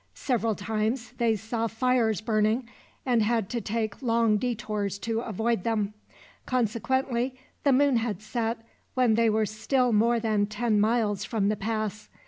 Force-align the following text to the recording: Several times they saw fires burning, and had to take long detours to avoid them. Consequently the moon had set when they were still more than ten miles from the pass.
Several 0.15 0.55
times 0.55 1.11
they 1.19 1.35
saw 1.35 1.67
fires 1.67 2.21
burning, 2.21 2.67
and 3.05 3.21
had 3.21 3.51
to 3.51 3.61
take 3.61 4.01
long 4.01 4.37
detours 4.37 4.97
to 4.97 5.19
avoid 5.19 5.63
them. 5.63 5.93
Consequently 6.47 7.35
the 7.63 7.71
moon 7.71 7.97
had 7.97 8.19
set 8.19 8.57
when 8.95 9.13
they 9.13 9.29
were 9.29 9.45
still 9.45 9.93
more 9.93 10.19
than 10.19 10.47
ten 10.47 10.79
miles 10.79 11.23
from 11.23 11.49
the 11.49 11.55
pass. 11.55 12.09